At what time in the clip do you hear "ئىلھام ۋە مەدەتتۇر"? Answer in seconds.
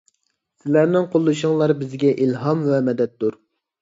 2.25-3.39